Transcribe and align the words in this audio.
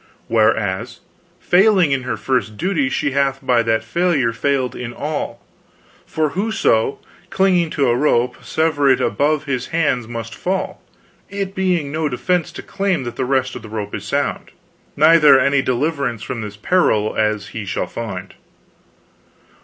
Whereas, 0.27 1.01
failing 1.39 1.91
in 1.91 2.01
her 2.01 2.17
first 2.17 2.57
duty, 2.57 2.89
she 2.89 3.11
hath 3.11 3.37
by 3.45 3.61
that 3.61 3.83
failure 3.83 4.33
failed 4.33 4.75
in 4.75 4.93
all; 4.95 5.39
for 6.07 6.29
whoso, 6.29 6.97
clinging 7.29 7.69
to 7.69 7.87
a 7.87 7.95
rope, 7.95 8.37
severeth 8.43 8.93
it 8.93 8.99
above 9.05 9.43
his 9.43 9.67
hands, 9.67 10.07
must 10.07 10.33
fall; 10.33 10.81
it 11.29 11.53
being 11.53 11.91
no 11.91 12.09
defense 12.09 12.51
to 12.53 12.63
claim 12.63 13.03
that 13.03 13.15
the 13.15 13.25
rest 13.25 13.55
of 13.55 13.61
the 13.61 13.69
rope 13.69 13.93
is 13.93 14.03
sound, 14.03 14.49
neither 14.95 15.39
any 15.39 15.61
deliverance 15.61 16.23
from 16.23 16.41
his 16.41 16.57
peril, 16.57 17.15
as 17.15 17.49
he 17.49 17.63
shall 17.63 17.85
find. 17.85 18.33